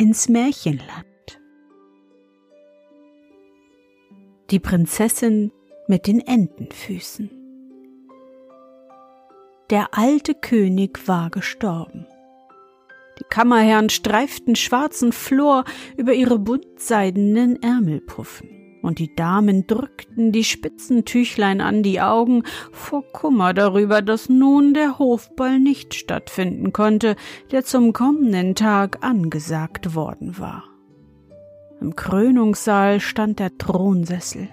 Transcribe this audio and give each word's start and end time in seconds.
ins 0.00 0.28
Märchenland. 0.30 1.04
die 4.50 4.58
Prinzessin 4.58 5.52
mit 5.86 6.06
den 6.06 6.20
Entenfüßen. 6.20 7.30
Der 9.70 9.96
alte 9.96 10.34
König 10.34 11.06
war 11.06 11.30
gestorben. 11.30 12.06
Die 13.20 13.24
Kammerherren 13.28 13.90
streiften 13.90 14.56
schwarzen 14.56 15.12
Flor 15.12 15.64
über 15.96 16.14
ihre 16.14 16.38
buntseidenen 16.38 17.62
Ärmelpuffen, 17.62 18.48
und 18.82 18.98
die 18.98 19.14
Damen 19.14 19.66
drückten 19.66 20.32
die 20.32 20.44
spitzen 20.44 21.04
Tüchlein 21.04 21.60
an 21.60 21.82
die 21.82 22.00
Augen 22.00 22.44
vor 22.72 23.02
Kummer 23.12 23.54
darüber, 23.54 24.02
dass 24.02 24.28
nun 24.28 24.74
der 24.74 24.98
Hofball 24.98 25.58
nicht 25.58 25.94
stattfinden 25.94 26.72
konnte, 26.72 27.16
der 27.50 27.64
zum 27.64 27.92
kommenden 27.92 28.54
Tag 28.54 29.04
angesagt 29.04 29.94
worden 29.94 30.38
war. 30.38 30.64
Im 31.80 31.96
Krönungssaal 31.96 33.00
stand 33.00 33.38
der 33.38 33.56
Thronsessel. 33.56 34.48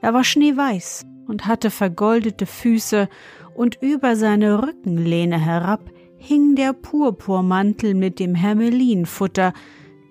Er 0.00 0.14
war 0.14 0.24
schneeweiß 0.24 1.04
und 1.26 1.46
hatte 1.46 1.70
vergoldete 1.70 2.46
Füße, 2.46 3.08
und 3.54 3.76
über 3.82 4.16
seine 4.16 4.62
Rückenlehne 4.62 5.38
herab 5.38 5.90
hing 6.16 6.54
der 6.54 6.72
Purpurmantel 6.72 7.94
mit 7.94 8.18
dem 8.18 8.34
Hermelinfutter, 8.34 9.52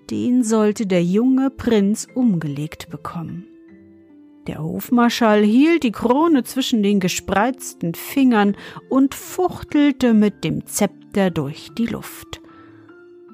den 0.09 0.43
sollte 0.43 0.88
der 0.88 1.03
junge 1.03 1.49
Prinz 1.49 2.07
umgelegt 2.13 2.89
bekommen. 2.89 3.45
Der 4.47 4.63
Hofmarschall 4.63 5.43
hielt 5.43 5.83
die 5.83 5.91
Krone 5.91 6.43
zwischen 6.43 6.81
den 6.81 6.99
gespreizten 6.99 7.93
Fingern 7.93 8.55
und 8.89 9.13
fuchtelte 9.13 10.13
mit 10.13 10.43
dem 10.43 10.65
Zepter 10.65 11.30
durch 11.30 11.69
die 11.77 11.85
Luft. 11.85 12.41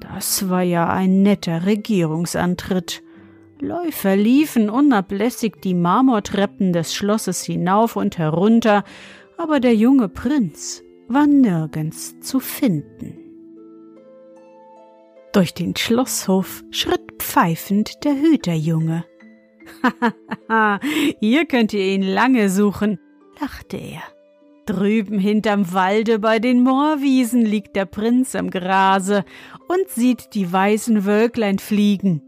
Das 0.00 0.50
war 0.50 0.62
ja 0.62 0.88
ein 0.88 1.22
netter 1.22 1.64
Regierungsantritt. 1.64 3.02
Läufer 3.60 4.14
liefen 4.14 4.68
unablässig 4.68 5.54
die 5.64 5.74
Marmortreppen 5.74 6.74
des 6.74 6.94
Schlosses 6.94 7.42
hinauf 7.42 7.96
und 7.96 8.18
herunter, 8.18 8.84
aber 9.38 9.60
der 9.60 9.74
junge 9.74 10.08
Prinz 10.08 10.82
war 11.08 11.26
nirgends 11.26 12.20
zu 12.20 12.40
finden. 12.40 13.25
Durch 15.36 15.52
den 15.52 15.76
Schlosshof 15.76 16.64
schritt 16.70 17.12
pfeifend 17.18 18.04
der 18.04 18.14
Hüterjunge. 18.14 19.04
Hahaha, 20.48 20.80
hier 21.20 21.44
könnt 21.44 21.74
ihr 21.74 21.84
ihn 21.84 22.00
lange 22.00 22.48
suchen, 22.48 22.98
lachte 23.38 23.76
er. 23.76 24.00
Drüben 24.64 25.18
hinterm 25.18 25.74
Walde 25.74 26.20
bei 26.20 26.38
den 26.38 26.62
Moorwiesen 26.62 27.44
liegt 27.44 27.76
der 27.76 27.84
Prinz 27.84 28.34
am 28.34 28.48
Grase 28.48 29.26
und 29.68 29.90
sieht 29.90 30.32
die 30.32 30.50
weißen 30.50 31.04
Wölklein 31.04 31.58
fliegen. 31.58 32.22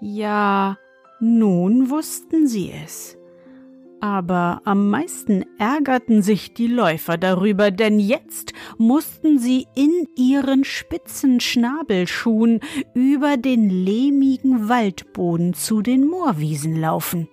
Ja, 0.00 0.78
nun 1.20 1.90
wussten 1.90 2.46
sie 2.46 2.72
es. 2.72 3.18
Aber 4.00 4.62
am 4.64 4.88
meisten 4.88 5.44
ärgerten 5.58 6.22
sich 6.22 6.54
die 6.54 6.66
Läufer 6.66 7.18
darüber, 7.18 7.70
denn 7.70 8.00
jetzt 8.00 8.54
mussten 8.78 9.38
sie 9.38 9.66
in 9.74 10.06
ihren 10.16 10.64
spitzen 10.64 11.40
Schnabelschuhen 11.40 12.60
über 12.94 13.36
den 13.36 13.68
lehmigen 13.68 14.68
Waldboden 14.68 15.52
zu 15.52 15.82
den 15.82 16.06
Moorwiesen 16.06 16.80
laufen. 16.80 17.28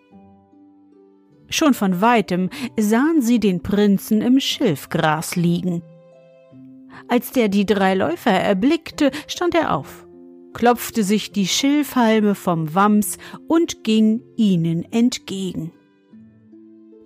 Schon 1.49 1.73
von 1.73 2.01
weitem 2.01 2.49
sahen 2.77 3.21
sie 3.21 3.39
den 3.39 3.63
Prinzen 3.63 4.21
im 4.21 4.41
Schilfgras 4.41 5.37
liegen. 5.37 5.81
Als 7.07 7.31
der 7.31 7.47
die 7.47 7.65
drei 7.65 7.95
Läufer 7.95 8.31
erblickte, 8.31 9.11
stand 9.27 9.55
er 9.55 9.73
auf 9.73 10.07
klopfte 10.57 11.03
sich 11.03 11.31
die 11.31 11.45
Schilfhalme 11.45 12.33
vom 12.33 12.73
Wams 12.73 13.19
und 13.47 13.83
ging 13.83 14.23
ihnen 14.37 14.91
entgegen. 14.91 15.71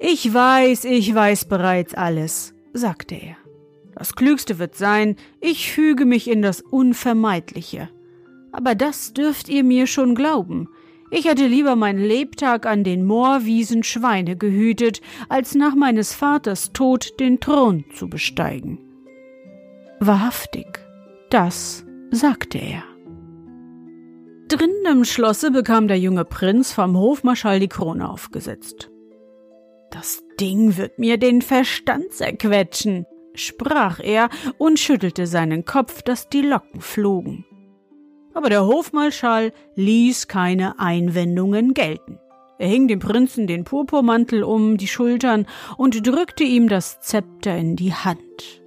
Ich 0.04 0.34
weiß, 0.34 0.86
ich 0.86 1.14
weiß 1.14 1.46
bereits 1.46 1.94
alles, 1.94 2.56
sagte 2.74 3.14
er. 3.14 3.36
Das 3.94 4.16
Klügste 4.16 4.58
wird 4.58 4.74
sein, 4.74 5.16
ich 5.40 5.72
füge 5.72 6.06
mich 6.06 6.28
in 6.28 6.42
das 6.42 6.62
Unvermeidliche. 6.62 7.88
Aber 8.52 8.74
das 8.74 9.14
dürft 9.14 9.48
ihr 9.48 9.64
mir 9.64 9.86
schon 9.86 10.16
glauben. 10.16 10.70
Ich 11.12 11.26
hätte 11.26 11.46
lieber 11.46 11.76
meinen 11.76 12.04
Lebtag 12.04 12.66
an 12.66 12.84
den 12.84 13.06
Moorwiesen 13.06 13.84
Schweine 13.84 14.36
gehütet, 14.36 15.02
als 15.30 15.54
nach 15.54 15.76
meines 15.76 16.16
Vaters 16.16 16.74
Tod 16.74 17.20
den 17.20 17.40
Thron 17.40 17.86
zu 17.94 18.10
besteigen. 18.10 18.80
Wahrhaftig, 20.00 20.80
das 21.30 21.86
sagte 22.10 22.58
er. 22.58 22.84
Drinnen 24.48 24.86
im 24.90 25.06
Schlosse 25.06 25.52
bekam 25.52 25.88
der 25.88 26.00
junge 26.00 26.26
Prinz 26.26 26.74
vom 26.74 26.98
Hofmarschall 26.98 27.60
die 27.60 27.68
Krone 27.68 28.10
aufgesetzt. 28.10 28.90
Das 29.92 30.24
Ding 30.40 30.78
wird 30.78 31.00
mir 31.00 31.18
den 31.18 31.42
Verstand 31.42 32.14
zerquetschen, 32.14 33.06
sprach 33.36 34.00
er 34.00 34.30
und 34.58 34.80
schüttelte 34.80 35.28
seinen 35.28 35.66
Kopf, 35.66 36.02
dass 36.02 36.30
die 36.30 36.42
Locken 36.42 36.80
flogen. 36.80 37.46
Aber 38.34 38.50
der 38.50 38.66
Hofmarschall 38.66 39.52
ließ 39.76 40.30
keine 40.30 40.80
Einwendungen 40.80 41.74
gelten. 41.74 42.18
Er 42.58 42.70
hing 42.70 42.88
dem 42.88 43.00
Prinzen 43.00 43.48
den 43.48 43.66
Purpurmantel 43.66 44.44
um 44.44 44.78
die 44.78 44.88
Schultern 44.88 45.46
und 45.78 46.08
drückte 46.08 46.46
ihm 46.46 46.70
das 46.70 47.02
Zepter 47.02 47.58
in 47.58 47.76
die 47.76 47.94
Hand. 47.94 48.64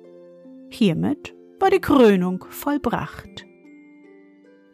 Hiermit 0.69 1.35
war 1.59 1.71
die 1.71 1.81
Krönung 1.81 2.45
vollbracht. 2.51 3.47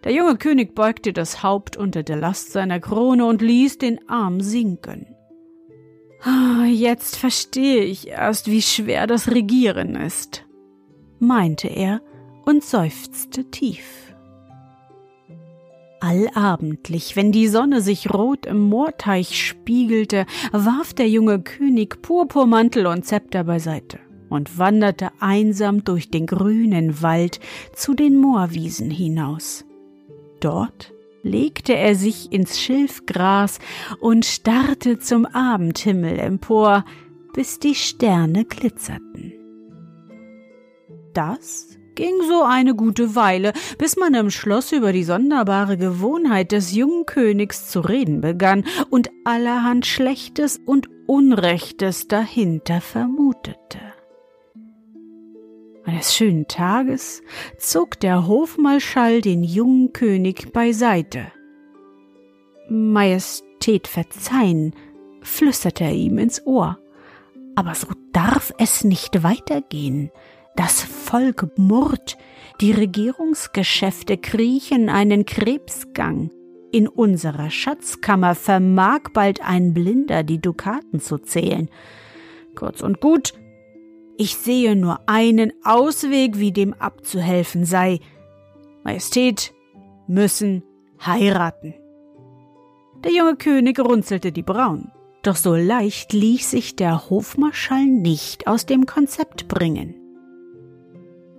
Der 0.03 0.13
junge 0.13 0.37
König 0.37 0.75
beugte 0.75 1.13
das 1.13 1.45
Haupt 1.45 1.77
unter 1.77 2.03
der 2.03 2.17
Last 2.17 2.51
seiner 2.53 2.81
Krone 2.81 3.27
und 3.27 3.41
ließ 3.41 3.79
den 3.79 4.09
Arm 4.09 4.41
sinken. 4.41 5.15
Ah, 6.23 6.65
jetzt 6.67 7.17
verstehe 7.17 7.83
ich 7.85 8.09
erst, 8.09 8.47
wie 8.51 8.63
schwer 8.63 9.07
das 9.07 9.29
Regieren 9.31 9.97
ist, 9.97 10.45
meinte 11.19 11.69
er 11.69 12.03
und 12.45 12.63
seufzte 12.63 13.51
tief. 13.51 14.15
Allabendlich, 16.01 17.15
wenn 17.17 17.31
die 17.31 17.49
Sonne 17.49 17.81
sich 17.81 18.13
rot 18.13 18.47
im 18.47 18.61
Moorteich 18.61 19.47
spiegelte, 19.47 20.25
warf 20.51 20.95
der 20.95 21.09
junge 21.09 21.41
König 21.41 22.01
Purpurmantel 22.03 22.87
und 22.87 23.05
Zepter 23.05 23.45
beiseite 23.45 23.99
und 24.31 24.59
wanderte 24.59 25.11
einsam 25.21 25.85
durch 25.85 26.11
den 26.11 26.27
grünen 26.27 27.03
Wald 27.03 27.41
zu 27.75 27.95
den 27.95 28.17
Moorwiesen 28.17 28.91
hinaus. 28.91 29.67
Dort 30.41 30.95
legte 31.23 31.77
er 31.77 31.95
sich 31.95 32.33
ins 32.33 32.59
Schilfgras 32.61 33.59
und 34.01 34.25
starrte 34.25 34.99
zum 34.99 35.27
Abendhimmel 35.27 36.19
empor, 36.19 36.85
bis 37.35 37.59
die 37.59 37.75
Sterne 37.75 38.45
glitzerten. 38.45 39.33
Das 41.15 41.69
ging 41.95 42.15
so 42.29 42.43
eine 42.43 42.75
gute 42.75 43.15
Weile, 43.15 43.53
bis 43.77 43.97
man 43.97 44.15
im 44.15 44.31
Schloss 44.31 44.73
über 44.73 44.93
die 44.93 45.05
sonderbare 45.05 45.77
Gewohnheit 45.77 46.53
des 46.53 46.75
jungen 46.75 47.05
Königs 47.05 47.69
zu 47.69 47.81
reden 47.81 48.21
begann 48.21 48.65
und 48.89 49.11
allerhand 49.25 49.87
Schlechtes 49.87 50.59
und 50.65 50.89
Unrechtes 51.07 52.09
dahinter 52.09 52.81
vermutete. 52.81 53.90
Eines 55.85 56.15
schönen 56.15 56.47
Tages 56.47 57.23
zog 57.59 57.99
der 58.01 58.27
Hofmarschall 58.27 59.21
den 59.23 59.43
jungen 59.43 59.93
König 59.93 60.53
beiseite. 60.53 61.33
Majestät 62.69 63.89
verzeihen, 63.89 64.75
flüsterte 65.23 65.85
er 65.85 65.93
ihm 65.93 66.19
ins 66.19 66.47
Ohr. 66.47 66.79
Aber 67.57 67.75
so 67.75 67.89
darf 68.13 68.53
es 68.59 68.85
nicht 68.85 69.23
weitergehen. 69.23 70.11
Das 70.57 70.83
Volk 70.83 71.47
murrt, 71.57 72.17
die 72.61 72.73
Regierungsgeschäfte 72.73 74.19
kriechen 74.19 74.89
einen 74.89 75.25
Krebsgang. 75.25 76.31
In 76.73 76.87
unserer 76.87 77.51
Schatzkammer 77.51 78.35
vermag 78.35 79.01
bald 79.13 79.41
ein 79.43 79.75
Blinder 79.75 80.23
die 80.23 80.41
Dukaten 80.41 81.01
zu 81.01 81.19
zählen. 81.19 81.69
Kurz 82.55 82.83
und 82.83 83.01
gut, 83.01 83.33
ich 84.21 84.37
sehe 84.37 84.77
nur 84.77 85.01
einen 85.07 85.51
Ausweg, 85.65 86.39
wie 86.39 86.53
dem 86.53 86.75
abzuhelfen 86.75 87.65
sei. 87.65 88.01
Majestät 88.85 89.55
müssen 90.09 90.63
heiraten. 91.03 91.73
Der 93.03 93.13
junge 93.13 93.37
König 93.37 93.81
runzelte 93.81 94.31
die 94.31 94.43
Brauen. 94.43 94.93
Doch 95.23 95.37
so 95.37 95.55
leicht 95.55 96.13
ließ 96.13 96.51
sich 96.51 96.77
der 96.77 97.09
Hofmarschall 97.09 97.87
nicht 97.87 98.47
aus 98.47 98.67
dem 98.67 98.85
Konzept 98.85 99.49
bringen. 99.49 99.95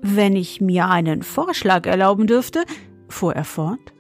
Wenn 0.02 0.36
ich 0.36 0.60
mir 0.60 0.88
einen 0.88 1.22
Vorschlag 1.22 1.86
erlauben 1.86 2.26
dürfte, 2.26 2.64
fuhr 3.10 3.36
er 3.36 3.46
fort, 3.46 3.94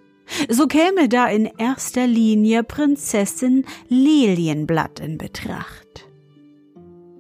so 0.50 0.66
käme 0.66 1.08
da 1.08 1.28
in 1.28 1.46
erster 1.60 2.08
Linie 2.08 2.64
Prinzessin 2.64 3.64
Lilienblatt 3.90 5.00
in 5.00 5.20
Betracht. 5.20 6.08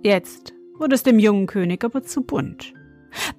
Jetzt 0.02 0.56
wurde 0.82 0.96
es 0.96 1.04
dem 1.04 1.20
jungen 1.20 1.46
König 1.46 1.86
aber 1.86 2.04
zu 2.04 2.22
bunt. 2.24 2.74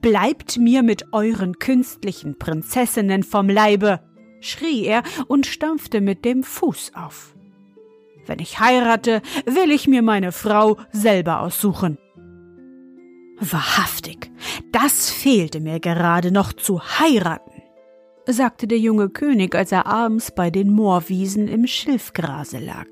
Bleibt 0.00 0.58
mir 0.58 0.82
mit 0.82 1.12
euren 1.12 1.58
künstlichen 1.58 2.38
Prinzessinnen 2.38 3.24
vom 3.24 3.48
Leibe, 3.48 4.00
schrie 4.40 4.84
er 4.86 5.02
und 5.26 5.46
stampfte 5.46 6.00
mit 6.00 6.24
dem 6.24 6.44
Fuß 6.44 6.92
auf. 6.94 7.34
Wenn 8.26 8.38
ich 8.38 8.60
heirate, 8.60 9.22
will 9.44 9.72
ich 9.72 9.88
mir 9.88 10.02
meine 10.02 10.30
Frau 10.30 10.76
selber 10.92 11.40
aussuchen. 11.40 11.98
Wahrhaftig, 13.40 14.30
das 14.70 15.10
fehlte 15.10 15.58
mir 15.58 15.80
gerade 15.80 16.30
noch 16.30 16.52
zu 16.52 16.80
heiraten, 16.80 17.62
sagte 18.26 18.68
der 18.68 18.78
junge 18.78 19.08
König, 19.08 19.56
als 19.56 19.72
er 19.72 19.86
abends 19.86 20.32
bei 20.32 20.50
den 20.50 20.70
Moorwiesen 20.70 21.48
im 21.48 21.66
Schilfgrase 21.66 22.58
lag. 22.58 22.86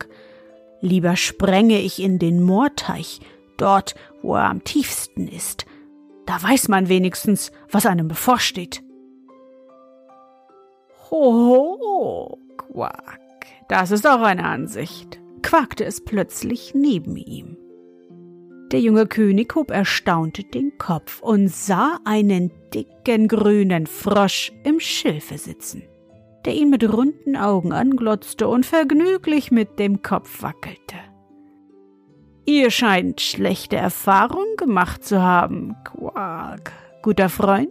Lieber 0.80 1.14
sprenge 1.14 1.78
ich 1.80 2.02
in 2.02 2.18
den 2.18 2.42
Moorteich, 2.42 3.20
dort, 3.60 3.94
wo 4.22 4.34
er 4.34 4.44
am 4.44 4.64
tiefsten 4.64 5.28
ist. 5.28 5.66
Da 6.26 6.42
weiß 6.42 6.68
man 6.68 6.88
wenigstens, 6.88 7.50
was 7.70 7.86
einem 7.86 8.08
bevorsteht. 8.08 8.82
Hoho, 11.10 12.38
Quack, 12.56 13.20
das 13.68 13.90
ist 13.90 14.06
auch 14.06 14.22
eine 14.22 14.44
Ansicht, 14.44 15.20
quakte 15.42 15.84
es 15.84 16.04
plötzlich 16.04 16.72
neben 16.74 17.16
ihm. 17.16 17.56
Der 18.70 18.80
junge 18.80 19.06
König 19.06 19.52
hob 19.56 19.72
erstaunt 19.72 20.54
den 20.54 20.78
Kopf 20.78 21.20
und 21.20 21.48
sah 21.48 21.98
einen 22.04 22.52
dicken 22.72 23.26
grünen 23.26 23.88
Frosch 23.88 24.52
im 24.62 24.78
Schilfe 24.78 25.38
sitzen, 25.38 25.82
der 26.44 26.54
ihn 26.54 26.70
mit 26.70 26.88
runden 26.92 27.36
Augen 27.36 27.72
anglotzte 27.72 28.46
und 28.46 28.64
vergnüglich 28.64 29.50
mit 29.50 29.80
dem 29.80 30.02
Kopf 30.02 30.42
wackelte. 30.42 31.09
Ihr 32.44 32.70
scheint 32.70 33.20
schlechte 33.20 33.76
Erfahrungen 33.76 34.56
gemacht 34.56 35.04
zu 35.04 35.22
haben, 35.22 35.76
Quack, 35.84 36.72
guter 37.02 37.28
Freund, 37.28 37.70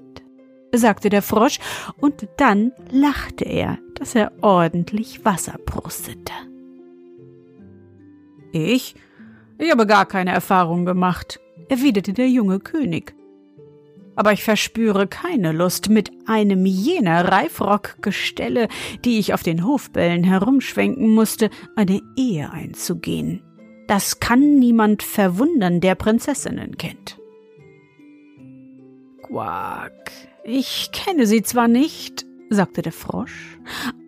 sagte 0.73 1.09
der 1.09 1.21
Frosch, 1.21 1.59
und 1.99 2.27
dann 2.37 2.71
lachte 2.91 3.45
er, 3.45 3.79
dass 3.95 4.15
er 4.15 4.31
ordentlich 4.41 5.25
Wasser 5.25 5.57
prustete. 5.65 6.33
Ich? 8.51 8.95
Ich 9.57 9.71
habe 9.71 9.85
gar 9.85 10.05
keine 10.05 10.31
Erfahrung 10.31 10.85
gemacht, 10.85 11.39
erwiderte 11.67 12.13
der 12.13 12.29
junge 12.29 12.59
König. 12.59 13.13
Aber 14.15 14.33
ich 14.33 14.43
verspüre 14.43 15.07
keine 15.07 15.51
Lust, 15.51 15.89
mit 15.89 16.11
einem 16.25 16.65
jener 16.65 17.31
Reifrockgestelle, 17.31 18.67
die 19.05 19.19
ich 19.19 19.33
auf 19.33 19.43
den 19.43 19.65
Hofbällen 19.65 20.23
herumschwenken 20.23 21.09
musste, 21.09 21.49
eine 21.75 22.01
Ehe 22.17 22.51
einzugehen. 22.51 23.41
Das 23.89 24.19
kann 24.19 24.59
niemand 24.59 25.01
verwundern, 25.01 25.81
der 25.81 25.95
Prinzessinnen 25.95 26.77
kennt. 26.77 27.19
Quack, 29.23 30.11
ich 30.43 30.91
kenne 30.91 31.25
sie 31.25 31.41
zwar 31.41 31.67
nicht, 31.67 32.23
sagte 32.51 32.83
der 32.83 32.91
Frosch, 32.91 33.57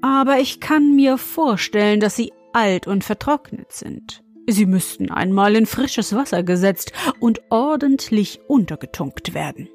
aber 0.03 0.37
ich 0.37 0.59
kann 0.59 0.95
mir 0.95 1.17
vorstellen, 1.17 1.99
dass 1.99 2.15
sie 2.15 2.31
alt 2.53 2.85
und 2.85 3.03
vertrocknet 3.03 3.71
sind. 3.71 4.21
Sie 4.45 4.67
müssten 4.67 5.09
einmal 5.09 5.55
in 5.55 5.65
frisches 5.65 6.15
Wasser 6.15 6.43
gesetzt 6.43 6.93
und 7.19 7.41
ordentlich 7.49 8.39
untergetunkt 8.47 9.33
werden. 9.33 9.67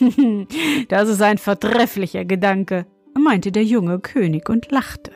das 0.88 1.08
ist 1.08 1.22
ein 1.22 1.38
vertrefflicher 1.38 2.26
Gedanke, 2.26 2.84
meinte 3.18 3.52
der 3.52 3.64
junge 3.64 4.00
König 4.00 4.50
und 4.50 4.70
lachte. 4.70 5.12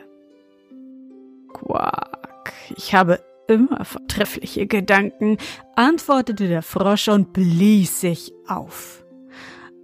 Quack, 1.52 2.54
ich 2.74 2.94
habe 2.94 3.20
immer 3.48 3.84
vortreffliche 3.84 4.66
Gedanken, 4.66 5.38
antwortete 5.74 6.48
der 6.48 6.62
Frosch 6.62 7.08
und 7.08 7.32
blies 7.32 8.00
sich 8.00 8.32
auf. 8.46 9.04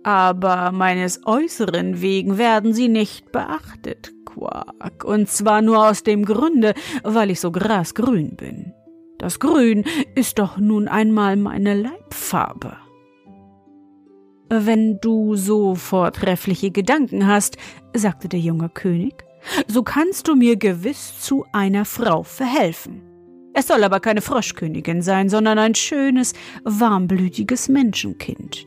Aber 0.05 0.73
meines 0.73 1.21
Äußeren 1.27 2.01
wegen 2.01 2.39
werden 2.39 2.75
sie 2.75 2.89
nicht 2.89 3.31
beachtet, 3.31 4.13
Quack, 4.27 5.05
und 5.05 5.29
zwar 5.29 5.63
nur 5.63 5.89
aus 5.89 6.03
dem 6.03 6.25
Grunde, 6.25 6.75
weil 7.05 7.31
ich 7.31 7.41
so 7.41 7.53
grasgrün 7.53 8.35
bin. 8.37 8.73
Das 9.19 9.39
Grün 9.39 9.85
ist 10.17 10.41
doch 10.41 10.59
nun 10.59 10.89
einmal 10.89 11.37
meine 11.37 11.75
Leibfarbe. 11.75 12.77
Wenn 14.49 14.99
du 15.01 15.37
so 15.37 15.77
vortreffliche 15.77 16.73
Gedanken 16.73 17.27
hast, 17.27 17.57
sagte 17.95 18.29
der 18.29 18.41
junge 18.41 18.69
König, 18.69 19.25
so 19.69 19.83
kannst 19.83 20.29
du 20.29 20.35
mir 20.35 20.57
gewiss 20.57 21.21
zu 21.21 21.47
einer 21.53 21.85
Frau 21.85 22.23
verhelfen. 22.23 23.12
Es 23.55 23.67
soll 23.67 23.85
aber 23.85 24.01
keine 24.01 24.23
Froschkönigin 24.23 25.03
sein, 25.03 25.29
sondern 25.29 25.59
ein 25.59 25.75
schönes, 25.75 26.33
warmblütiges 26.65 27.69
Menschenkind. 27.69 28.67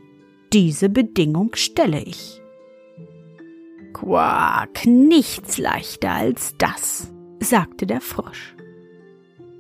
Diese 0.54 0.90
Bedingung 0.90 1.52
stelle 1.56 2.02
ich. 2.02 2.42
Quack, 3.94 4.86
nichts 4.86 5.58
leichter 5.58 6.12
als 6.12 6.56
das, 6.58 7.12
sagte 7.40 7.88
der 7.88 8.02
Frosch. 8.02 8.56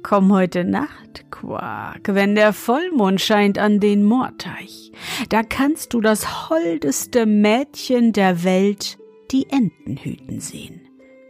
Komm 0.03 0.31
heute 0.31 0.63
Nacht, 0.63 1.25
Quack, 1.31 2.01
wenn 2.13 2.35
der 2.35 2.53
Vollmond 2.53 3.19
scheint 3.19 3.57
an 3.57 3.79
den 3.79 4.03
Moorteich. 4.03 4.91
Da 5.29 5.41
kannst 5.41 5.93
du 5.93 6.01
das 6.01 6.49
holdeste 6.49 7.25
Mädchen 7.25 8.13
der 8.13 8.43
Welt, 8.43 8.99
die 9.31 9.47
Enten 9.49 9.97
hüten 9.97 10.39
sehen. 10.39 10.84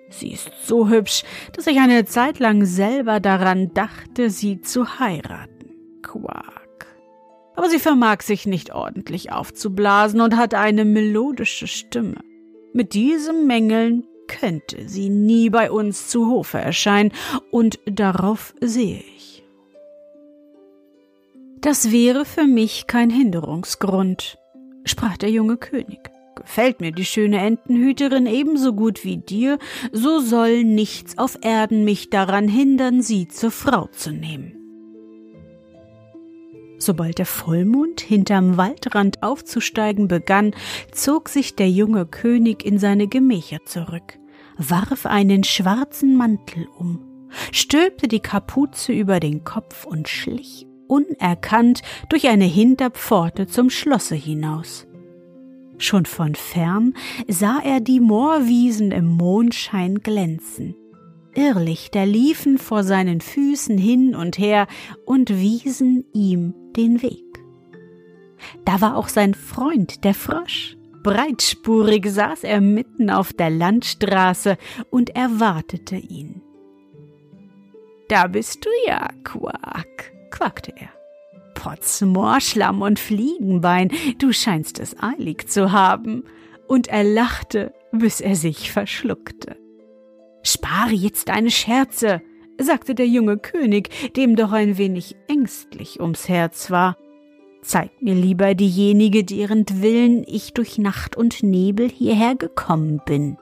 Sie 0.09 0.31
ist 0.31 0.51
so 0.63 0.89
hübsch, 0.89 1.23
dass 1.53 1.67
ich 1.67 1.79
eine 1.79 2.05
Zeit 2.05 2.39
lang 2.39 2.65
selber 2.65 3.19
daran 3.19 3.73
dachte, 3.73 4.29
sie 4.29 4.61
zu 4.61 4.99
heiraten. 4.99 5.71
Quack. 6.01 6.87
Aber 7.55 7.69
sie 7.69 7.79
vermag 7.79 8.21
sich 8.21 8.45
nicht 8.45 8.73
ordentlich 8.73 9.31
aufzublasen 9.31 10.21
und 10.21 10.37
hat 10.37 10.53
eine 10.53 10.85
melodische 10.85 11.67
Stimme. 11.67 12.17
Mit 12.73 12.93
diesem 12.93 13.47
Mängeln 13.47 14.05
könnte 14.27 14.87
sie 14.87 15.09
nie 15.09 15.49
bei 15.49 15.71
uns 15.71 16.07
zu 16.07 16.29
Hofe 16.29 16.57
erscheinen, 16.57 17.11
und 17.51 17.79
darauf 17.85 18.53
sehe 18.59 19.03
ich. 19.15 19.43
Das 21.61 21.91
wäre 21.91 22.25
für 22.25 22.45
mich 22.45 22.85
kein 22.87 23.09
Hinderungsgrund, 23.09 24.37
sprach 24.83 25.17
der 25.17 25.31
junge 25.31 25.57
König. 25.57 26.14
Gefällt 26.35 26.81
mir 26.81 26.91
die 26.91 27.05
schöne 27.05 27.39
Entenhüterin 27.39 28.25
ebenso 28.25 28.73
gut 28.73 29.03
wie 29.03 29.17
dir, 29.17 29.57
so 29.91 30.19
soll 30.19 30.63
nichts 30.63 31.17
auf 31.17 31.37
Erden 31.41 31.85
mich 31.85 32.09
daran 32.09 32.47
hindern, 32.47 33.01
sie 33.01 33.27
zur 33.27 33.51
Frau 33.51 33.87
zu 33.87 34.11
nehmen. 34.11 34.53
Sobald 36.77 37.17
der 37.19 37.25
Vollmond 37.25 38.01
hinterm 38.01 38.57
Waldrand 38.57 39.23
aufzusteigen 39.23 40.07
begann, 40.07 40.53
zog 40.91 41.29
sich 41.29 41.55
der 41.55 41.69
junge 41.69 42.05
König 42.05 42.65
in 42.65 42.79
seine 42.79 43.07
Gemächer 43.07 43.59
zurück, 43.65 44.19
warf 44.57 45.05
einen 45.05 45.45
schwarzen 45.45 46.17
Mantel 46.17 46.67
um, 46.77 46.99
stülpte 47.51 48.07
die 48.09 48.19
Kapuze 48.19 48.91
über 48.91 49.21
den 49.21 49.45
Kopf 49.45 49.85
und 49.85 50.09
schlich 50.09 50.67
unerkannt 50.87 51.81
durch 52.09 52.27
eine 52.27 52.45
Hinterpforte 52.45 53.47
zum 53.47 53.69
Schlosse 53.69 54.15
hinaus. 54.15 54.85
Schon 55.77 56.05
von 56.05 56.35
fern 56.35 56.93
sah 57.27 57.59
er 57.63 57.79
die 57.79 57.99
Moorwiesen 57.99 58.91
im 58.91 59.07
Mondschein 59.07 59.99
glänzen. 59.99 60.75
Irrlichter 61.35 62.05
liefen 62.05 62.57
vor 62.57 62.83
seinen 62.83 63.19
Füßen 63.19 63.77
hin 63.77 64.15
und 64.15 64.37
her 64.37 64.67
und 65.05 65.29
wiesen 65.29 66.05
ihm 66.13 66.53
den 66.75 67.01
Weg. 67.01 67.23
Da 68.63 68.79
war 68.81 68.95
auch 68.95 69.09
sein 69.09 69.33
Freund, 69.33 70.03
der 70.03 70.13
Frosch. 70.13 70.77
Breitspurig 71.03 72.09
saß 72.09 72.43
er 72.45 72.61
mitten 72.61 73.09
auf 73.09 73.31
der 73.31 73.49
Landstraße 73.49 74.57
und 74.89 75.15
erwartete 75.15 75.97
ihn. 75.97 76.41
da 78.07 78.27
bist 78.27 78.65
du 78.65 78.69
ja, 78.87 79.09
Quack, 79.23 80.13
quakte 80.31 80.73
er. 80.75 80.94
Potzmoorschlamm 81.55 82.83
und 82.83 82.99
Fliegenbein, 82.99 83.89
du 84.19 84.31
scheinst 84.31 84.79
es 84.79 84.95
eilig 85.01 85.49
zu 85.49 85.71
haben. 85.71 86.23
Und 86.67 86.87
er 86.87 87.03
lachte, 87.03 87.73
bis 87.91 88.21
er 88.21 88.35
sich 88.35 88.71
verschluckte. 88.71 89.55
Spare 90.43 90.93
jetzt 90.93 91.29
deine 91.29 91.49
Scherze, 91.49 92.21
sagte 92.61 92.95
der 92.95 93.07
junge 93.07 93.37
König, 93.37 94.13
dem 94.13 94.35
doch 94.35 94.51
ein 94.51 94.77
wenig 94.77 95.15
ängstlich 95.27 95.99
ums 95.99 96.29
Herz 96.29 96.69
war. 96.69 96.97
Zeig 97.63 97.89
mir 97.99 98.13
lieber 98.13 98.53
diejenige, 98.53 99.23
deren 99.23 99.65
Willen 99.81 100.23
ich 100.27 100.53
durch 100.53 100.77
Nacht 100.77 101.17
und 101.17 101.41
Nebel 101.41 101.89
hierher 101.89 102.35
gekommen 102.35 103.01
bin. 103.05 103.37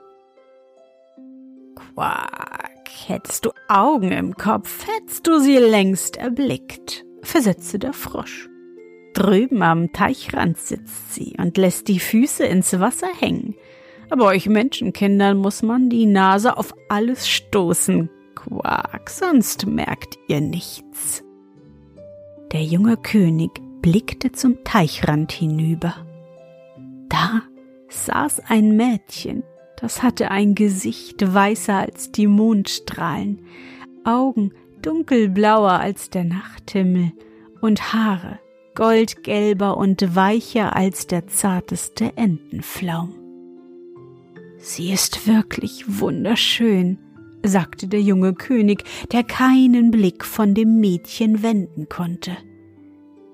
Quack, 1.75 2.89
hättest 3.08 3.46
du 3.46 3.51
Augen 3.67 4.12
im 4.12 4.36
Kopf, 4.36 4.88
hättest 4.88 5.27
du 5.27 5.39
sie 5.39 5.58
längst 5.58 6.15
erblickt, 6.15 7.03
versetzte 7.24 7.80
der 7.80 7.94
Frosch. 7.94 8.50
Drüben 9.13 9.62
am 9.62 9.94
Teichrand 9.94 10.58
sitzt 10.58 11.13
sie 11.13 11.36
und 11.38 11.58
lässt 11.58 11.88
die 11.88 12.00
Füße 12.00 12.46
ins 12.46 12.80
Wasser 12.80 13.10
hängen. 13.20 13.56
Aber 14.10 14.25
euch 14.25 14.48
Menschenkindern 14.48 15.38
muss 15.38 15.62
man 15.62 15.89
die 15.89 16.06
Nase 16.06 16.58
auf 16.58 16.74
alles 16.89 17.27
stoßen. 17.27 18.10
Quack, 18.36 19.10
sonst 19.10 19.65
merkt 19.65 20.18
ihr 20.27 20.42
nichts. 20.42 21.24
Der 22.51 22.63
junge 22.63 22.98
König 22.98 23.51
blickte 23.82 24.32
zum 24.32 24.63
Teichrand 24.63 25.32
hinüber. 25.32 26.06
Da 27.10 27.42
saß 27.89 28.42
ein 28.48 28.75
Mädchen, 28.75 29.44
das 29.77 30.01
hatte 30.01 30.32
ein 30.32 30.56
Gesicht 30.56 31.34
weißer 31.34 31.75
als 31.75 32.12
die 32.12 32.27
Mondstrahlen, 32.27 33.46
Augen 34.03 34.53
dunkelblauer 34.83 35.79
als 35.79 36.09
der 36.09 36.23
Nachthimmel 36.25 37.11
und 37.61 37.93
Haare 37.93 38.39
goldgelber 38.75 39.77
und 39.77 40.15
weicher 40.15 40.75
als 40.75 41.07
der 41.07 41.27
zarteste 41.27 42.13
Entenflaum. 42.15 43.13
Sie 44.57 44.91
ist 44.91 45.27
wirklich 45.27 45.99
wunderschön, 45.99 46.97
sagte 47.43 47.87
der 47.87 48.01
junge 48.01 48.33
König, 48.33 48.83
der 49.11 49.23
keinen 49.23 49.91
Blick 49.91 50.23
von 50.23 50.53
dem 50.53 50.79
Mädchen 50.79 51.43
wenden 51.43 51.89
konnte. 51.89 52.37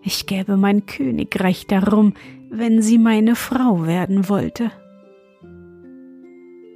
Ich 0.01 0.25
gäbe 0.25 0.57
mein 0.57 0.85
Königreich 0.85 1.67
darum, 1.67 2.13
wenn 2.49 2.81
sie 2.81 2.97
meine 2.97 3.35
Frau 3.35 3.85
werden 3.85 4.27
wollte. 4.27 4.71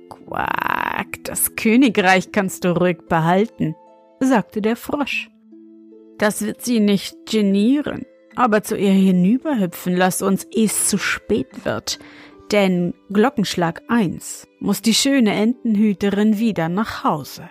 Quack, 0.09 1.23
das 1.23 1.55
Königreich 1.55 2.31
kannst 2.31 2.63
du 2.63 2.77
ruhig 2.77 2.97
behalten, 3.09 3.75
sagte 4.25 4.61
der 4.61 4.75
Frosch. 4.75 5.29
Das 6.17 6.41
wird 6.41 6.61
sie 6.63 6.79
nicht 6.79 7.25
genieren, 7.29 8.05
aber 8.35 8.63
zu 8.63 8.77
ihr 8.77 8.91
hinüberhüpfen 8.91 9.95
lass 9.95 10.21
uns, 10.21 10.45
eh's 10.51 10.87
zu 10.87 10.97
spät 10.97 11.65
wird. 11.65 11.99
Denn 12.51 12.93
Glockenschlag 13.09 13.81
eins 13.87 14.47
muss 14.59 14.81
die 14.81 14.93
schöne 14.93 15.33
Entenhüterin 15.33 16.37
wieder 16.39 16.69
nach 16.69 17.03
Hause. 17.03 17.49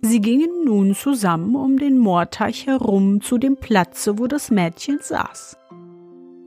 Sie 0.00 0.20
gingen 0.20 0.64
nun 0.64 0.94
zusammen 0.94 1.54
um 1.54 1.78
den 1.78 1.98
Moorteich 1.98 2.66
herum 2.66 3.20
zu 3.20 3.38
dem 3.38 3.56
Platze, 3.56 4.18
wo 4.18 4.26
das 4.26 4.50
Mädchen 4.50 4.98
saß. 5.00 5.56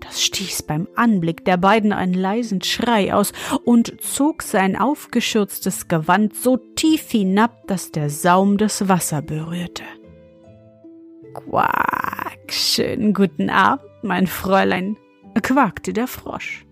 Das 0.05 0.23
stieß 0.23 0.63
beim 0.63 0.87
Anblick 0.95 1.45
der 1.45 1.57
beiden 1.57 1.91
einen 1.91 2.13
leisen 2.13 2.61
Schrei 2.61 3.13
aus 3.13 3.33
und 3.63 4.01
zog 4.01 4.43
sein 4.43 4.75
aufgeschürztes 4.75 5.87
Gewand 5.87 6.35
so 6.35 6.57
tief 6.57 7.09
hinab, 7.09 7.67
dass 7.67 7.91
der 7.91 8.09
Saum 8.09 8.57
das 8.57 8.87
Wasser 8.87 9.21
berührte. 9.21 9.83
Quack, 11.33 12.51
schönen 12.51 13.13
guten 13.13 13.49
Abend, 13.49 13.89
mein 14.03 14.27
Fräulein, 14.27 14.95
quakte 15.41 15.91
der 15.91 16.07
Frosch. 16.07 16.65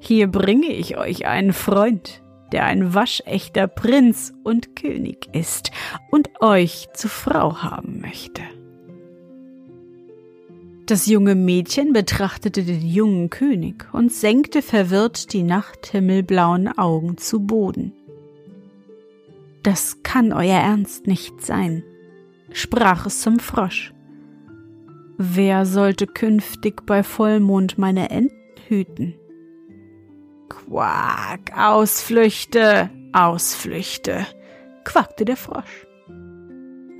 Hier 0.00 0.26
bringe 0.26 0.72
ich 0.72 0.98
euch 0.98 1.26
einen 1.26 1.52
Freund, 1.52 2.22
der 2.52 2.64
ein 2.64 2.94
waschechter 2.94 3.68
Prinz 3.68 4.34
und 4.42 4.74
König 4.74 5.28
ist 5.32 5.70
und 6.10 6.42
euch 6.42 6.88
zur 6.94 7.10
Frau 7.10 7.62
haben 7.62 8.00
möchte. 8.00 8.42
Das 10.90 11.06
junge 11.06 11.36
Mädchen 11.36 11.92
betrachtete 11.92 12.64
den 12.64 12.84
jungen 12.84 13.30
König 13.30 13.86
und 13.92 14.10
senkte 14.10 14.60
verwirrt 14.60 15.32
die 15.32 15.44
nachthimmelblauen 15.44 16.66
Augen 16.76 17.16
zu 17.16 17.46
Boden. 17.46 17.92
Das 19.62 20.02
kann 20.02 20.32
euer 20.32 20.58
Ernst 20.58 21.06
nicht 21.06 21.46
sein, 21.46 21.84
sprach 22.50 23.06
es 23.06 23.20
zum 23.20 23.38
Frosch. 23.38 23.94
Wer 25.16 25.64
sollte 25.64 26.08
künftig 26.08 26.84
bei 26.86 27.04
Vollmond 27.04 27.78
meine 27.78 28.10
Enten 28.10 28.34
hüten? 28.66 29.14
Quack, 30.48 31.56
Ausflüchte, 31.56 32.90
Ausflüchte, 33.12 34.26
quakte 34.82 35.24
der 35.24 35.36
Frosch. 35.36 35.86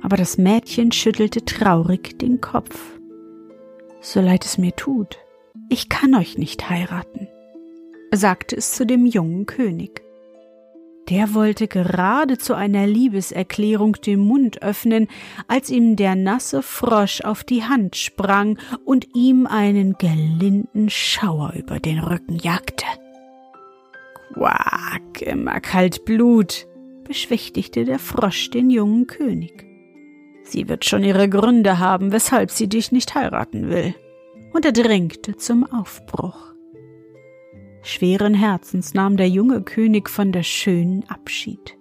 Aber 0.01 0.15
das 0.15 0.37
Mädchen 0.37 0.93
schüttelte 0.93 1.43
traurig 1.43 2.17
den 2.17 2.39
Kopf. 2.39 3.00
So 4.01 4.19
leid 4.19 4.43
es 4.45 4.57
mir 4.57 4.75
tut, 4.75 5.19
ich 5.69 5.87
kann 5.87 6.15
euch 6.15 6.37
nicht 6.37 6.69
heiraten, 6.69 7.27
sagte 8.11 8.55
es 8.55 8.73
zu 8.73 8.85
dem 8.85 9.05
jungen 9.05 9.45
König. 9.45 10.01
Der 11.09 11.33
wollte 11.33 11.67
gerade 11.67 12.37
zu 12.37 12.55
einer 12.55 12.87
Liebeserklärung 12.87 13.93
den 13.93 14.19
Mund 14.19 14.63
öffnen, 14.63 15.07
als 15.47 15.69
ihm 15.69 15.95
der 15.95 16.15
nasse 16.15 16.63
Frosch 16.63 17.21
auf 17.21 17.43
die 17.43 17.63
Hand 17.63 17.95
sprang 17.95 18.57
und 18.85 19.07
ihm 19.13 19.45
einen 19.45 19.93
gelinden 19.99 20.89
Schauer 20.89 21.53
über 21.55 21.79
den 21.79 21.99
Rücken 21.99 22.37
jagte. 22.37 22.85
Quack, 24.33 25.21
immer 25.21 25.59
kalt 25.59 26.05
Blut, 26.05 26.65
beschwichtigte 27.03 27.85
der 27.85 27.99
Frosch 27.99 28.49
den 28.49 28.69
jungen 28.69 29.05
König. 29.05 29.70
Sie 30.43 30.67
wird 30.67 30.85
schon 30.85 31.03
ihre 31.03 31.29
Gründe 31.29 31.79
haben, 31.79 32.11
weshalb 32.11 32.51
sie 32.51 32.67
dich 32.67 32.91
nicht 32.91 33.15
heiraten 33.15 33.69
will. 33.69 33.95
Und 34.53 34.65
er 34.65 34.71
drängte 34.71 35.37
zum 35.37 35.65
Aufbruch. 35.71 36.51
Schweren 37.83 38.33
Herzens 38.33 38.93
nahm 38.93 39.17
der 39.17 39.29
junge 39.29 39.61
König 39.63 40.09
von 40.09 40.31
der 40.31 40.43
Schönen 40.43 41.03
Abschied. 41.09 41.77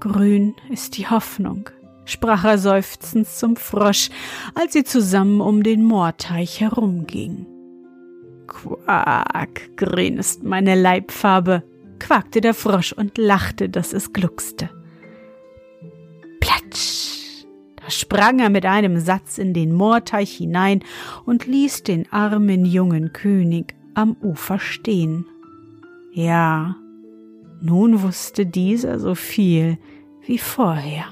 Grün 0.00 0.54
ist 0.70 0.96
die 0.96 1.08
Hoffnung, 1.08 1.68
sprach 2.04 2.44
er 2.44 2.58
seufzend 2.58 3.28
zum 3.28 3.54
Frosch, 3.54 4.08
als 4.54 4.72
sie 4.72 4.82
zusammen 4.82 5.40
um 5.40 5.62
den 5.62 5.84
Moorteich 5.84 6.60
herumgingen. 6.60 7.46
Quack, 8.48 9.76
grün 9.76 10.16
ist 10.16 10.42
meine 10.42 10.74
Leibfarbe, 10.74 11.62
quakte 12.00 12.40
der 12.40 12.54
Frosch 12.54 12.92
und 12.92 13.18
lachte, 13.18 13.68
dass 13.68 13.92
es 13.92 14.12
gluckste. 14.12 14.70
Sprang 17.90 18.38
er 18.38 18.50
mit 18.50 18.66
einem 18.66 18.98
Satz 19.00 19.38
in 19.38 19.54
den 19.54 19.72
Moorteich 19.72 20.36
hinein 20.36 20.82
und 21.24 21.46
ließ 21.46 21.82
den 21.82 22.10
armen 22.12 22.64
jungen 22.64 23.12
König 23.12 23.74
am 23.94 24.16
Ufer 24.22 24.58
stehen. 24.58 25.26
Ja, 26.12 26.76
nun 27.60 28.02
wusste 28.02 28.46
dieser 28.46 28.98
so 28.98 29.14
viel 29.14 29.78
wie 30.26 30.38
vorher. 30.38 31.04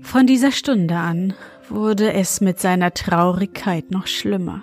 Von 0.00 0.26
dieser 0.26 0.52
Stunde 0.52 0.96
an 0.96 1.34
wurde 1.68 2.12
es 2.12 2.40
mit 2.40 2.58
seiner 2.58 2.94
Traurigkeit 2.94 3.90
noch 3.90 4.06
schlimmer. 4.06 4.62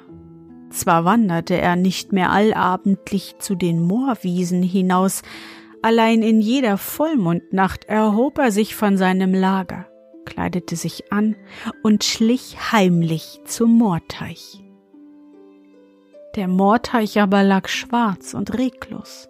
Zwar 0.71 1.05
wanderte 1.05 1.59
er 1.59 1.75
nicht 1.75 2.11
mehr 2.11 2.31
allabendlich 2.31 3.35
zu 3.39 3.55
den 3.55 3.81
Moorwiesen 3.81 4.63
hinaus, 4.63 5.21
allein 5.81 6.21
in 6.21 6.41
jeder 6.41 6.77
Vollmondnacht 6.77 7.85
erhob 7.85 8.39
er 8.39 8.51
sich 8.51 8.75
von 8.75 8.97
seinem 8.97 9.33
Lager, 9.33 9.87
kleidete 10.25 10.75
sich 10.75 11.11
an 11.11 11.35
und 11.83 12.03
schlich 12.03 12.57
heimlich 12.71 13.39
zum 13.45 13.77
Moorteich. 13.77 14.63
Der 16.35 16.47
Moorteich 16.47 17.21
aber 17.21 17.43
lag 17.43 17.67
schwarz 17.67 18.33
und 18.33 18.57
reglos, 18.57 19.29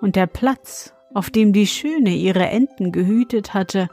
und 0.00 0.16
der 0.16 0.26
Platz, 0.26 0.92
auf 1.14 1.30
dem 1.30 1.52
die 1.52 1.66
Schöne 1.66 2.14
ihre 2.14 2.46
Enten 2.46 2.92
gehütet 2.92 3.54
hatte, 3.54 3.88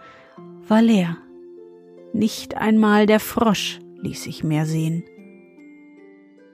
war 0.68 0.82
leer. 0.82 1.18
Nicht 2.12 2.58
einmal 2.58 3.06
der 3.06 3.20
Frosch 3.20 3.80
ließ 4.02 4.24
sich 4.24 4.44
mehr 4.44 4.66
sehen. 4.66 5.04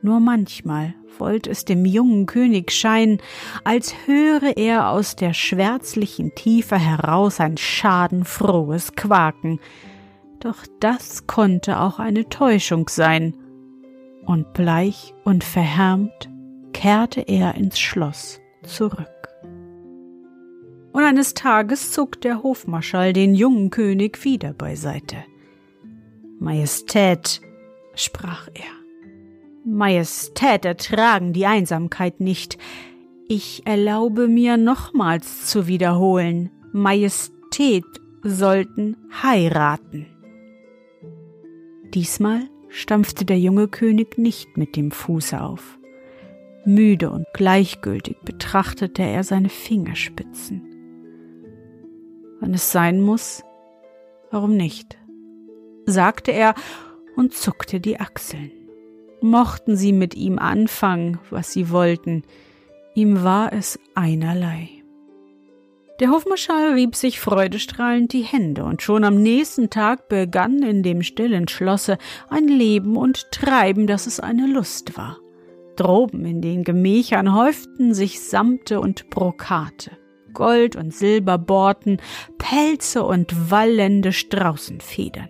Nur 0.05 0.19
manchmal 0.19 0.93
wollte 1.17 1.49
es 1.49 1.65
dem 1.65 1.83
jungen 1.83 2.27
König 2.27 2.71
scheinen, 2.71 3.17
als 3.63 3.95
höre 4.05 4.55
er 4.55 4.91
aus 4.91 5.15
der 5.15 5.33
schwärzlichen 5.33 6.35
Tiefe 6.35 6.77
heraus 6.77 7.39
ein 7.39 7.57
schadenfrohes 7.57 8.93
Quaken. 8.93 9.59
Doch 10.39 10.57
das 10.79 11.25
konnte 11.25 11.79
auch 11.79 11.97
eine 11.97 12.29
Täuschung 12.29 12.87
sein, 12.87 13.35
und 14.27 14.53
bleich 14.53 15.15
und 15.23 15.43
verhärmt 15.43 16.29
kehrte 16.71 17.21
er 17.21 17.55
ins 17.55 17.79
Schloss 17.79 18.39
zurück. 18.61 19.07
Und 20.93 21.03
eines 21.03 21.33
Tages 21.33 21.91
zog 21.91 22.21
der 22.21 22.43
Hofmarschall 22.43 23.11
den 23.11 23.33
jungen 23.33 23.71
König 23.71 24.23
wieder 24.23 24.53
beiseite. 24.53 25.17
Majestät, 26.37 27.41
sprach 27.95 28.49
er, 28.53 28.84
Majestät 29.65 30.63
ertragen 30.63 31.33
die 31.33 31.47
Einsamkeit 31.47 32.19
nicht. 32.19 32.59
Ich 33.27 33.63
erlaube 33.65 34.27
mir 34.27 34.57
nochmals 34.57 35.47
zu 35.47 35.65
wiederholen, 35.65 36.51
Majestät 36.71 37.85
sollten 38.21 38.95
heiraten. 39.23 40.05
Diesmal 41.95 42.41
stampfte 42.69 43.25
der 43.25 43.39
junge 43.39 43.67
König 43.67 44.19
nicht 44.19 44.55
mit 44.55 44.75
dem 44.75 44.91
Fuße 44.91 45.41
auf. 45.41 45.79
Müde 46.65 47.09
und 47.09 47.25
gleichgültig 47.33 48.17
betrachtete 48.23 49.01
er 49.01 49.23
seine 49.23 49.49
Fingerspitzen. 49.49 50.61
Wenn 52.39 52.53
es 52.53 52.71
sein 52.71 53.01
muss, 53.01 53.43
warum 54.29 54.55
nicht? 54.55 54.97
sagte 55.87 56.31
er 56.31 56.53
und 57.15 57.33
zuckte 57.33 57.79
die 57.79 57.99
Achseln. 57.99 58.64
Mochten 59.25 59.75
sie 59.75 59.91
mit 59.91 60.13
ihm 60.13 60.37
anfangen, 60.37 61.17
was 61.31 61.51
sie 61.51 61.71
wollten, 61.71 62.21
ihm 62.93 63.23
war 63.23 63.51
es 63.53 63.79
einerlei. 63.95 64.69
Der 65.99 66.11
Hofmarschall 66.11 66.73
rieb 66.73 66.93
sich 66.95 67.19
freudestrahlend 67.19 68.13
die 68.13 68.21
Hände, 68.21 68.63
und 68.63 68.83
schon 68.83 69.03
am 69.03 69.15
nächsten 69.15 69.71
Tag 69.71 70.09
begann 70.09 70.61
in 70.61 70.83
dem 70.83 71.01
stillen 71.01 71.47
Schlosse 71.47 71.97
ein 72.29 72.47
Leben 72.47 72.97
und 72.97 73.31
Treiben, 73.31 73.87
dass 73.87 74.05
es 74.05 74.19
eine 74.19 74.45
Lust 74.45 74.95
war. 74.95 75.17
Droben 75.75 76.23
in 76.23 76.41
den 76.41 76.63
Gemächern 76.63 77.33
häuften 77.33 77.95
sich 77.95 78.21
Samte 78.21 78.79
und 78.79 79.09
Brokate, 79.09 79.97
Gold- 80.33 80.75
und 80.75 80.93
Silberborten, 80.93 81.99
Pelze 82.37 83.03
und 83.03 83.49
wallende 83.49 84.13
Straußenfedern. 84.13 85.29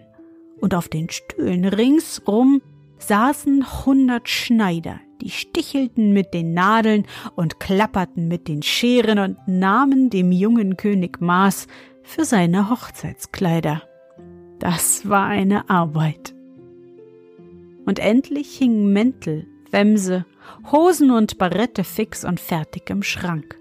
Und 0.59 0.75
auf 0.75 0.89
den 0.89 1.09
Stühlen 1.09 1.63
ringsrum 1.63 2.61
saßen 3.07 3.85
hundert 3.85 4.29
Schneider, 4.29 4.99
die 5.21 5.29
stichelten 5.29 6.11
mit 6.13 6.33
den 6.33 6.53
Nadeln 6.53 7.05
und 7.35 7.59
klapperten 7.59 8.27
mit 8.27 8.47
den 8.47 8.61
Scheren 8.61 9.19
und 9.19 9.37
nahmen 9.47 10.09
dem 10.09 10.31
jungen 10.31 10.77
König 10.77 11.21
Maß 11.21 11.67
für 12.03 12.25
seine 12.25 12.69
Hochzeitskleider. 12.69 13.83
Das 14.59 15.09
war 15.09 15.25
eine 15.25 15.69
Arbeit. 15.69 16.33
Und 17.85 17.99
endlich 17.99 18.57
hingen 18.57 18.93
Mäntel, 18.93 19.47
Wämse, 19.71 20.25
Hosen 20.71 21.11
und 21.11 21.37
Barette 21.37 21.83
fix 21.83 22.25
und 22.25 22.39
fertig 22.39 22.89
im 22.89 23.03
Schrank. 23.03 23.59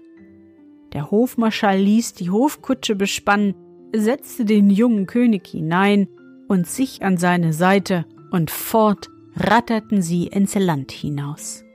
Der 0.93 1.11
Hofmarschall 1.11 1.79
ließ 1.79 2.13
die 2.13 2.29
Hofkutsche 2.29 2.95
bespannen, 2.95 3.55
setzte 3.93 4.45
den 4.45 4.69
jungen 4.69 5.07
König 5.07 5.47
hinein 5.47 6.07
und 6.47 6.67
sich 6.67 7.03
an 7.03 7.17
seine 7.17 7.53
Seite, 7.53 8.05
und 8.31 8.51
fort 8.51 9.09
ratterten 9.35 10.01
sie 10.01 10.27
ins 10.27 10.55
Land 10.55 10.91
hinaus. 10.91 11.65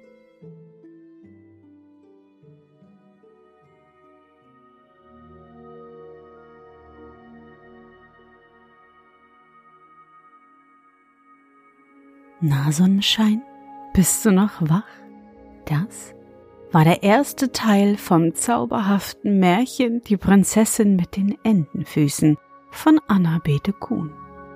Na, 12.42 12.72
Sonnenschein, 12.72 13.42
bist 13.92 14.24
du 14.24 14.30
noch 14.30 14.62
wach? 14.62 14.82
Das 15.66 16.14
war 16.72 16.84
der 16.84 17.02
erste 17.02 17.52
Teil 17.52 17.98
vom 17.98 18.34
zauberhaften 18.34 19.38
Märchen 19.40 20.00
Die 20.02 20.16
Prinzessin 20.16 20.96
mit 20.96 21.16
den 21.16 21.36
Entenfüßen 21.42 22.38
von 22.70 22.98
Anna 23.08 23.40
Bete 23.44 23.74
Kuhn, 23.74 24.10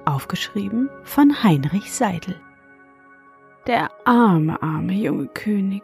aufgeschrieben 0.06 0.88
von 1.02 1.42
Heinrich 1.42 1.92
Seidel. 1.92 2.40
Der 3.66 3.90
arme, 4.04 4.62
arme 4.62 4.92
junge 4.92 5.28
König. 5.28 5.82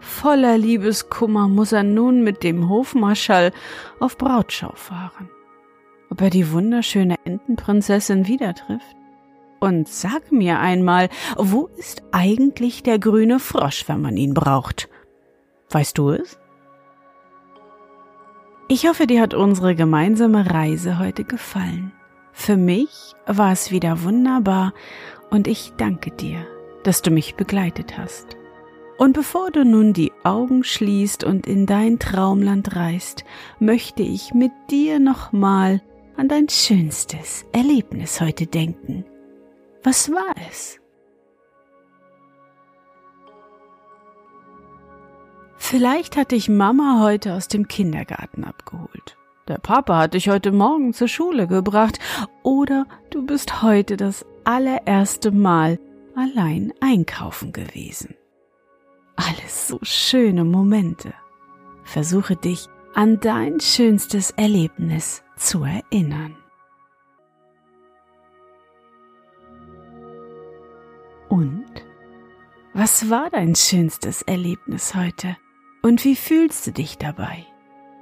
Voller 0.00 0.58
Liebeskummer 0.58 1.46
muss 1.46 1.70
er 1.70 1.84
nun 1.84 2.24
mit 2.24 2.42
dem 2.42 2.68
Hofmarschall 2.68 3.52
auf 4.00 4.18
Brautschau 4.18 4.72
fahren. 4.74 5.30
Ob 6.10 6.20
er 6.22 6.30
die 6.30 6.50
wunderschöne 6.50 7.14
Entenprinzessin 7.24 8.26
wieder 8.26 8.54
trifft? 8.54 8.96
Und 9.60 9.86
sag 9.88 10.32
mir 10.32 10.58
einmal, 10.58 11.08
wo 11.36 11.68
ist 11.76 12.02
eigentlich 12.10 12.82
der 12.82 12.98
grüne 12.98 13.38
Frosch, 13.38 13.88
wenn 13.88 14.00
man 14.00 14.16
ihn 14.16 14.34
braucht? 14.34 14.88
Weißt 15.68 15.98
du 15.98 16.10
es? 16.10 16.38
Ich 18.66 18.88
hoffe, 18.88 19.06
dir 19.06 19.20
hat 19.20 19.34
unsere 19.34 19.76
gemeinsame 19.76 20.50
Reise 20.50 20.98
heute 20.98 21.24
gefallen. 21.24 21.92
Für 22.32 22.56
mich 22.56 23.14
war 23.26 23.52
es 23.52 23.70
wieder 23.70 24.02
wunderbar 24.02 24.72
und 25.28 25.46
ich 25.46 25.74
danke 25.76 26.10
dir 26.10 26.46
dass 26.84 27.02
du 27.02 27.10
mich 27.10 27.34
begleitet 27.34 27.98
hast. 27.98 28.36
Und 28.98 29.14
bevor 29.14 29.50
du 29.50 29.64
nun 29.64 29.92
die 29.94 30.12
Augen 30.24 30.62
schließt 30.62 31.24
und 31.24 31.46
in 31.46 31.64
dein 31.64 31.98
Traumland 31.98 32.76
reist, 32.76 33.24
möchte 33.58 34.02
ich 34.02 34.34
mit 34.34 34.52
dir 34.70 34.98
nochmal 34.98 35.80
an 36.16 36.28
dein 36.28 36.50
schönstes 36.50 37.46
Erlebnis 37.52 38.20
heute 38.20 38.46
denken. 38.46 39.06
Was 39.82 40.10
war 40.10 40.34
es? 40.50 40.78
Vielleicht 45.56 46.16
hat 46.16 46.32
dich 46.32 46.48
Mama 46.48 47.00
heute 47.00 47.32
aus 47.34 47.48
dem 47.48 47.68
Kindergarten 47.68 48.44
abgeholt. 48.44 49.16
Der 49.48 49.58
Papa 49.58 49.98
hat 49.98 50.14
dich 50.14 50.28
heute 50.28 50.52
Morgen 50.52 50.92
zur 50.92 51.08
Schule 51.08 51.46
gebracht 51.46 51.98
oder 52.42 52.86
du 53.10 53.24
bist 53.24 53.62
heute 53.62 53.96
das 53.96 54.26
allererste 54.44 55.30
Mal 55.30 55.78
allein 56.14 56.72
einkaufen 56.80 57.52
gewesen. 57.52 58.14
Alles 59.16 59.68
so 59.68 59.78
schöne 59.82 60.44
Momente. 60.44 61.12
Versuche 61.84 62.36
dich 62.36 62.66
an 62.94 63.20
dein 63.20 63.60
schönstes 63.60 64.30
Erlebnis 64.32 65.22
zu 65.36 65.64
erinnern. 65.64 66.36
Und? 71.28 71.64
Was 72.72 73.10
war 73.10 73.30
dein 73.30 73.54
schönstes 73.54 74.22
Erlebnis 74.22 74.94
heute? 74.94 75.36
Und 75.82 76.04
wie 76.04 76.16
fühlst 76.16 76.66
du 76.66 76.72
dich 76.72 76.98
dabei? 76.98 77.46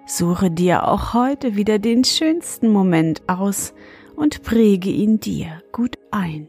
Suche 0.06 0.50
dir 0.50 0.88
auch 0.88 1.14
heute 1.14 1.54
wieder 1.54 1.78
den 1.78 2.04
schönsten 2.04 2.68
Moment 2.68 3.22
aus 3.28 3.74
und 4.16 4.42
präge 4.42 4.90
ihn 4.90 5.20
dir 5.20 5.62
gut 5.70 5.98
ein. 6.10 6.48